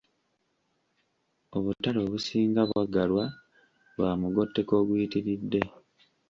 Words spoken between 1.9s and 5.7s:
obusinga bwaggalwa lw’amugotteko oguyitiridde.